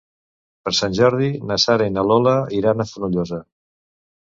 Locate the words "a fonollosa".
2.87-3.43